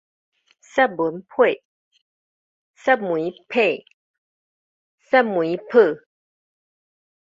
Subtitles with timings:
[0.73, 1.61] 雪文沫